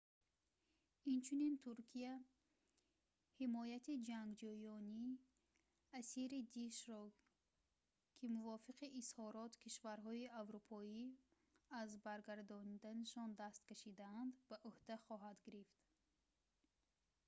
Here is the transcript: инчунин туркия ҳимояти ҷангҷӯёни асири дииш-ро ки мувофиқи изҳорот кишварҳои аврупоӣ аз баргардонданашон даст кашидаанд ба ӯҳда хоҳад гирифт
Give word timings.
инчунин 1.13 1.53
туркия 1.65 2.13
ҳимояти 3.39 3.93
ҷангҷӯёни 4.09 5.03
асири 5.99 6.39
дииш-ро 6.55 7.03
ки 8.17 8.25
мувофиқи 8.37 8.87
изҳорот 9.01 9.53
кишварҳои 9.63 10.31
аврупоӣ 10.41 11.03
аз 11.81 11.89
баргардонданашон 12.05 13.29
даст 13.41 13.61
кашидаанд 13.69 14.31
ба 14.49 14.55
ӯҳда 14.69 14.95
хоҳад 15.05 15.37
гирифт 15.45 15.77